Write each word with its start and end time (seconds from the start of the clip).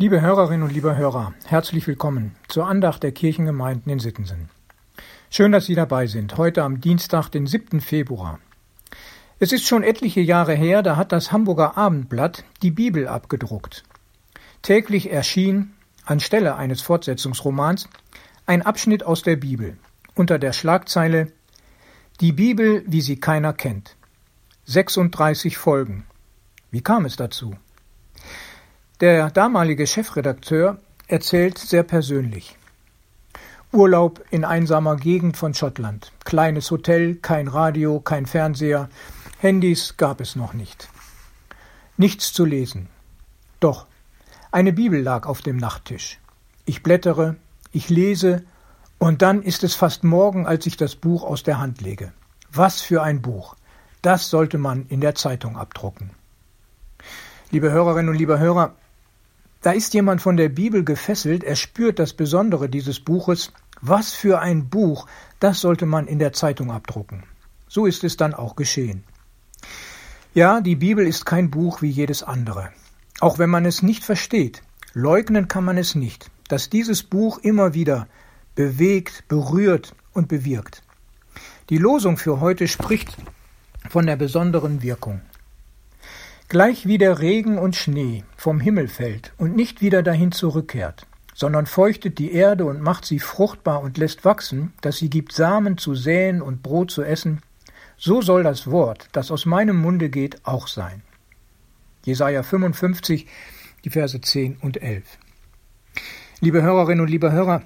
Liebe 0.00 0.20
Hörerinnen 0.20 0.62
und 0.62 0.72
liebe 0.72 0.96
Hörer, 0.96 1.34
herzlich 1.44 1.84
willkommen 1.88 2.36
zur 2.46 2.68
Andacht 2.68 3.02
der 3.02 3.10
Kirchengemeinden 3.10 3.90
in 3.90 3.98
Sittensen. 3.98 4.48
Schön, 5.28 5.50
dass 5.50 5.66
Sie 5.66 5.74
dabei 5.74 6.06
sind, 6.06 6.36
heute 6.36 6.62
am 6.62 6.80
Dienstag, 6.80 7.30
den 7.30 7.48
7. 7.48 7.80
Februar. 7.80 8.38
Es 9.40 9.50
ist 9.50 9.66
schon 9.66 9.82
etliche 9.82 10.20
Jahre 10.20 10.54
her, 10.54 10.84
da 10.84 10.94
hat 10.94 11.10
das 11.10 11.32
Hamburger 11.32 11.76
Abendblatt 11.76 12.44
die 12.62 12.70
Bibel 12.70 13.08
abgedruckt. 13.08 13.82
Täglich 14.62 15.10
erschien, 15.10 15.74
anstelle 16.04 16.54
eines 16.54 16.80
Fortsetzungsromans, 16.80 17.88
ein 18.46 18.62
Abschnitt 18.62 19.02
aus 19.02 19.24
der 19.24 19.34
Bibel 19.34 19.78
unter 20.14 20.38
der 20.38 20.52
Schlagzeile 20.52 21.32
Die 22.20 22.30
Bibel, 22.30 22.84
wie 22.86 23.00
sie 23.00 23.18
keiner 23.18 23.52
kennt. 23.52 23.96
36 24.66 25.58
Folgen. 25.58 26.04
Wie 26.70 26.82
kam 26.82 27.04
es 27.04 27.16
dazu? 27.16 27.56
Der 29.00 29.30
damalige 29.30 29.86
Chefredakteur 29.86 30.78
erzählt 31.06 31.56
sehr 31.56 31.84
persönlich. 31.84 32.56
Urlaub 33.72 34.24
in 34.30 34.44
einsamer 34.44 34.96
Gegend 34.96 35.36
von 35.36 35.54
Schottland. 35.54 36.10
Kleines 36.24 36.72
Hotel, 36.72 37.14
kein 37.14 37.46
Radio, 37.46 38.00
kein 38.00 38.26
Fernseher, 38.26 38.88
Handys 39.38 39.96
gab 39.98 40.20
es 40.20 40.34
noch 40.34 40.52
nicht. 40.52 40.88
Nichts 41.96 42.32
zu 42.32 42.44
lesen. 42.44 42.88
Doch, 43.60 43.86
eine 44.50 44.72
Bibel 44.72 45.00
lag 45.00 45.26
auf 45.26 45.42
dem 45.42 45.58
Nachttisch. 45.58 46.18
Ich 46.64 46.82
blättere, 46.82 47.36
ich 47.70 47.90
lese, 47.90 48.42
und 48.98 49.22
dann 49.22 49.42
ist 49.42 49.62
es 49.62 49.76
fast 49.76 50.02
morgen, 50.02 50.44
als 50.44 50.66
ich 50.66 50.76
das 50.76 50.96
Buch 50.96 51.22
aus 51.22 51.44
der 51.44 51.60
Hand 51.60 51.82
lege. 51.82 52.12
Was 52.50 52.80
für 52.80 53.04
ein 53.04 53.22
Buch. 53.22 53.54
Das 54.02 54.28
sollte 54.28 54.58
man 54.58 54.86
in 54.88 55.00
der 55.00 55.14
Zeitung 55.14 55.56
abdrucken. 55.56 56.10
Liebe 57.52 57.70
Hörerinnen 57.70 58.08
und 58.08 58.18
liebe 58.18 58.40
Hörer, 58.40 58.74
da 59.60 59.72
ist 59.72 59.94
jemand 59.94 60.22
von 60.22 60.36
der 60.36 60.48
Bibel 60.48 60.84
gefesselt, 60.84 61.42
er 61.42 61.56
spürt 61.56 61.98
das 61.98 62.12
Besondere 62.12 62.68
dieses 62.68 63.00
Buches. 63.00 63.52
Was 63.80 64.12
für 64.12 64.40
ein 64.40 64.68
Buch, 64.68 65.06
das 65.40 65.60
sollte 65.60 65.86
man 65.86 66.06
in 66.06 66.18
der 66.18 66.32
Zeitung 66.32 66.70
abdrucken. 66.70 67.24
So 67.68 67.86
ist 67.86 68.04
es 68.04 68.16
dann 68.16 68.34
auch 68.34 68.56
geschehen. 68.56 69.04
Ja, 70.34 70.60
die 70.60 70.76
Bibel 70.76 71.06
ist 71.06 71.26
kein 71.26 71.50
Buch 71.50 71.82
wie 71.82 71.90
jedes 71.90 72.22
andere. 72.22 72.70
Auch 73.20 73.38
wenn 73.38 73.50
man 73.50 73.64
es 73.64 73.82
nicht 73.82 74.04
versteht, 74.04 74.62
leugnen 74.94 75.48
kann 75.48 75.64
man 75.64 75.78
es 75.78 75.94
nicht, 75.94 76.30
dass 76.48 76.70
dieses 76.70 77.02
Buch 77.02 77.38
immer 77.38 77.74
wieder 77.74 78.06
bewegt, 78.54 79.24
berührt 79.28 79.94
und 80.12 80.28
bewirkt. 80.28 80.82
Die 81.70 81.78
Losung 81.78 82.16
für 82.16 82.40
heute 82.40 82.68
spricht 82.68 83.16
von 83.88 84.06
der 84.06 84.16
besonderen 84.16 84.82
Wirkung. 84.82 85.20
Gleich 86.50 86.86
wie 86.86 86.96
der 86.96 87.18
Regen 87.18 87.58
und 87.58 87.76
Schnee 87.76 88.24
vom 88.38 88.58
Himmel 88.58 88.88
fällt 88.88 89.34
und 89.36 89.54
nicht 89.54 89.82
wieder 89.82 90.02
dahin 90.02 90.32
zurückkehrt, 90.32 91.06
sondern 91.34 91.66
feuchtet 91.66 92.18
die 92.18 92.32
Erde 92.32 92.64
und 92.64 92.80
macht 92.80 93.04
sie 93.04 93.18
fruchtbar 93.18 93.82
und 93.82 93.98
lässt 93.98 94.24
wachsen, 94.24 94.72
dass 94.80 94.96
sie 94.96 95.10
gibt 95.10 95.32
Samen 95.32 95.76
zu 95.76 95.94
säen 95.94 96.40
und 96.40 96.62
Brot 96.62 96.90
zu 96.90 97.02
essen, 97.02 97.42
so 97.98 98.22
soll 98.22 98.44
das 98.44 98.70
Wort, 98.70 99.10
das 99.12 99.30
aus 99.30 99.44
meinem 99.44 99.76
Munde 99.76 100.08
geht, 100.08 100.40
auch 100.46 100.68
sein. 100.68 101.02
Jesaja 102.06 102.42
55, 102.42 103.26
die 103.84 103.90
Verse 103.90 104.18
10 104.18 104.56
und 104.62 104.80
11. 104.80 105.04
Liebe 106.40 106.62
Hörerinnen 106.62 107.02
und 107.02 107.10
liebe 107.10 107.30
Hörer, 107.30 107.62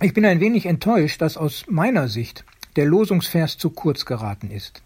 ich 0.00 0.14
bin 0.14 0.24
ein 0.24 0.38
wenig 0.38 0.66
enttäuscht, 0.66 1.20
dass 1.20 1.36
aus 1.36 1.64
meiner 1.68 2.06
Sicht 2.06 2.44
der 2.76 2.86
Losungsvers 2.86 3.58
zu 3.58 3.70
kurz 3.70 4.04
geraten 4.04 4.52
ist. 4.52 4.84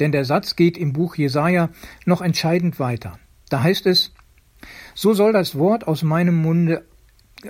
Denn 0.00 0.12
der 0.12 0.24
Satz 0.24 0.56
geht 0.56 0.76
im 0.76 0.92
Buch 0.92 1.16
Jesaja 1.16 1.70
noch 2.04 2.20
entscheidend 2.20 2.78
weiter. 2.78 3.18
Da 3.48 3.62
heißt 3.62 3.86
es, 3.86 4.12
so 4.94 5.14
soll 5.14 5.32
das 5.32 5.56
Wort 5.58 5.86
aus 5.86 6.02
meinem 6.02 6.36
Munde 6.36 6.84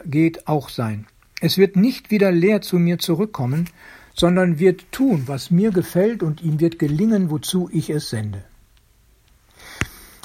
geht 0.05 0.47
auch 0.49 0.69
sein. 0.69 1.07
Es 1.41 1.59
wird 1.59 1.77
nicht 1.77 2.11
wieder 2.11 2.33
leer 2.33 2.61
zu 2.61 2.79
mir 2.79 2.99
zurückkommen, 2.99 3.69
sondern 4.15 4.59
wird 4.59 4.91
tun, 4.93 5.25
was 5.27 5.51
mir 5.51 5.71
gefällt, 5.71 6.23
und 6.23 6.43
ihm 6.43 6.61
wird 6.61 6.79
gelingen, 6.79 7.31
wozu 7.31 7.69
ich 7.73 7.91
es 7.91 8.09
sende. 8.09 8.43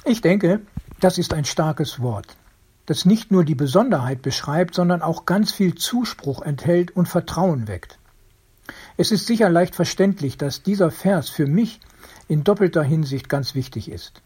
Ich 0.05 0.21
denke, 0.21 0.61
das 0.99 1.17
ist 1.17 1.33
ein 1.33 1.45
starkes 1.45 1.99
Wort, 1.99 2.37
das 2.85 3.05
nicht 3.05 3.31
nur 3.31 3.43
die 3.43 3.55
Besonderheit 3.55 4.21
beschreibt, 4.21 4.73
sondern 4.73 5.01
auch 5.01 5.25
ganz 5.25 5.51
viel 5.51 5.75
Zuspruch 5.75 6.41
enthält 6.41 6.91
und 6.91 7.07
Vertrauen 7.07 7.67
weckt. 7.67 7.99
Es 8.97 9.11
ist 9.11 9.27
sicher 9.27 9.49
leicht 9.49 9.75
verständlich, 9.75 10.37
dass 10.37 10.63
dieser 10.63 10.91
Vers 10.91 11.29
für 11.29 11.45
mich 11.45 11.81
in 12.27 12.43
doppelter 12.43 12.83
Hinsicht 12.83 13.29
ganz 13.29 13.55
wichtig 13.55 13.91
ist. 13.91 14.21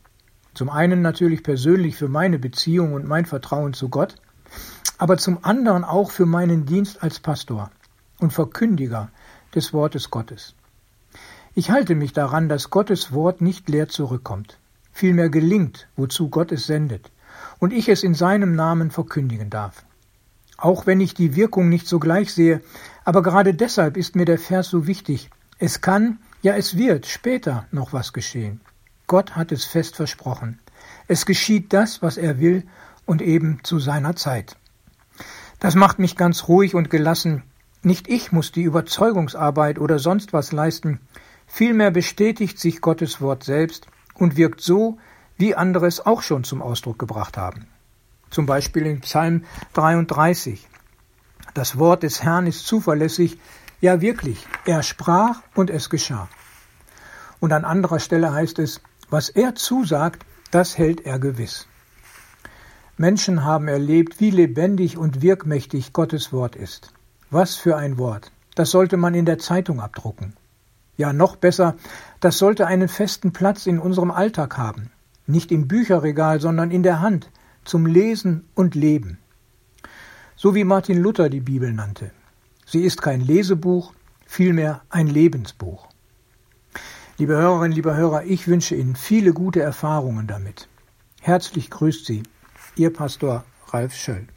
Zum 0.53 0.69
einen 0.69 1.01
natürlich 1.01 1.44
persönlich 1.44 1.97
für 1.97 2.07
meine 2.07 2.40
Beziehung 2.40 2.94
und 2.94 3.07
mein 3.07 3.25
Vertrauen 3.25 3.73
zu 3.73 3.90
Gott, 3.90 4.16
aber 4.97 5.18
zum 5.18 5.44
anderen 5.44 5.84
auch 5.84 6.12
für 6.12 6.25
meinen 6.25 6.66
Dienst 6.66 7.03
als 7.03 7.19
Pastor 7.19 7.72
und 8.19 8.31
Verkündiger 8.31 9.09
des 9.53 9.73
Wortes 9.73 10.09
Gottes. 10.09 10.56
Ich 11.53 11.72
halte 11.72 11.96
mich 11.96 12.13
daran, 12.13 12.50
dass 12.50 12.69
Gottes 12.69 13.13
Wort 13.13 13.41
nicht 13.41 13.69
leer 13.69 13.88
zurückkommt, 13.88 14.59
vielmehr 14.91 15.29
gelingt, 15.29 15.88
wozu 15.96 16.29
Gott 16.29 16.52
es 16.52 16.67
sendet, 16.67 17.12
und 17.59 17.73
ich 17.73 17.90
es 17.90 18.03
in 18.03 18.13
seinem 18.13 18.56
Namen 18.56 18.91
verkündigen 18.91 19.50
darf. 19.50 19.85
Auch 20.57 20.85
wenn 20.85 21.02
ich 21.02 21.13
die 21.13 21.35
Wirkung 21.35 21.69
nicht 21.69 21.88
sogleich 21.88 22.34
sehe, 22.34 22.62
aber 23.03 23.22
gerade 23.22 23.53
deshalb 23.53 23.97
ist 23.97 24.16
mir 24.16 24.25
der 24.25 24.40
Vers 24.40 24.69
so 24.69 24.88
wichtig. 24.88 25.29
Es 25.59 25.81
kann 25.81 26.19
ja, 26.45 26.56
es 26.56 26.78
wird 26.78 27.07
später 27.07 27.66
noch 27.72 27.91
was 27.91 28.13
geschehen. 28.13 28.61
Gott 29.07 29.35
hat 29.35 29.51
es 29.51 29.66
fest 29.66 29.95
versprochen. 29.95 30.59
Es 31.07 31.25
geschieht 31.25 31.73
das, 31.73 32.03
was 32.03 32.17
er 32.17 32.39
will 32.39 32.67
und 33.07 33.23
eben 33.23 33.61
zu 33.63 33.79
seiner 33.79 34.16
Zeit. 34.16 34.55
Das 35.59 35.73
macht 35.73 35.97
mich 35.97 36.16
ganz 36.16 36.47
ruhig 36.47 36.75
und 36.75 36.91
gelassen. 36.91 37.41
Nicht 37.81 38.07
ich 38.07 38.31
muss 38.31 38.51
die 38.51 38.61
Überzeugungsarbeit 38.61 39.79
oder 39.79 39.97
sonst 39.97 40.34
was 40.34 40.51
leisten. 40.51 41.00
Vielmehr 41.47 41.89
bestätigt 41.89 42.59
sich 42.59 42.79
Gottes 42.79 43.22
Wort 43.22 43.44
selbst 43.44 43.88
und 44.13 44.38
wirkt 44.38 44.61
so, 44.61 45.00
wie 45.38 45.55
andere 45.55 45.88
es 45.88 46.05
auch 46.05 46.22
schon 46.22 46.44
zum 46.44 46.61
Ausdruck 46.61 47.00
gebracht 47.00 47.38
haben. 47.38 47.66
Zum 48.29 48.45
Beispiel 48.45 48.85
in 48.85 49.01
Psalm 49.01 49.45
33. 49.73 50.67
Das 51.55 51.79
Wort 51.79 52.03
des 52.03 52.22
Herrn 52.22 52.45
ist 52.45 52.67
zuverlässig, 52.67 53.39
ja 53.85 54.01
wirklich, 54.01 54.46
er 54.66 54.81
sprach 54.84 55.41
und 55.53 55.69
es 55.69 55.90
geschah. 55.90 56.28
Und 57.40 57.53
an 57.53 57.66
anderer 57.66 58.00
Stelle 58.00 58.34
heißt 58.34 58.59
es, 58.59 58.81
was 59.09 59.29
er 59.29 59.56
zusagt, 59.56 60.25
das 60.51 60.78
hält 60.78 61.06
er 61.06 61.19
gewiss. 61.19 61.68
Menschen 62.97 63.44
haben 63.44 63.68
erlebt, 63.68 64.19
wie 64.19 64.31
lebendig 64.31 64.97
und 64.97 65.22
wirkmächtig 65.22 65.94
Gottes 65.94 66.34
Wort 66.34 66.56
ist. 66.56 66.94
Was 67.29 67.56
für 67.56 67.78
ein 67.78 67.97
Wort. 67.97 68.31
Das 68.56 68.72
sollte 68.72 68.97
man 68.97 69.13
in 69.13 69.25
der 69.25 69.38
Zeitung 69.38 69.79
abdrucken. 69.79 70.34
Ja, 70.97 71.13
noch 71.13 71.35
besser, 71.35 71.75
das 72.22 72.38
sollte 72.38 72.66
einen 72.67 72.88
festen 72.88 73.34
Platz 73.34 73.67
in 73.67 73.79
unserem 73.79 74.12
Alltag 74.12 74.57
haben. 74.57 74.91
Nicht 75.28 75.52
im 75.52 75.67
Bücherregal, 75.67 76.40
sondern 76.40 76.72
in 76.72 76.84
der 76.84 77.02
Hand, 77.02 77.29
zum 77.66 77.85
Lesen 77.85 78.47
und 78.56 78.73
Leben. 78.73 79.19
So 80.35 80.56
wie 80.56 80.63
Martin 80.63 80.97
Luther 80.97 81.29
die 81.29 81.41
Bibel 81.41 81.72
nannte. 81.72 82.12
Sie 82.65 82.81
ist 82.81 83.01
kein 83.01 83.21
Lesebuch, 83.21 83.93
vielmehr 84.25 84.81
ein 84.89 85.07
Lebensbuch. 85.07 85.87
Liebe 87.17 87.35
Hörerinnen, 87.35 87.71
liebe 87.71 87.95
Hörer, 87.95 88.25
ich 88.25 88.47
wünsche 88.47 88.75
Ihnen 88.75 88.95
viele 88.95 89.33
gute 89.33 89.61
Erfahrungen 89.61 90.27
damit. 90.27 90.67
Herzlich 91.21 91.69
grüßt 91.69 92.05
Sie, 92.05 92.23
Ihr 92.75 92.91
Pastor 92.91 93.45
Ralf 93.67 93.93
Schöll. 93.93 94.27